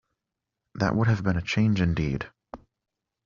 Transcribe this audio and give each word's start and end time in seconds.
That 0.73 0.95
would 0.95 1.07
have 1.09 1.21
been 1.21 1.37
a 1.37 1.43
change 1.43 1.79
indeed. 1.79 2.27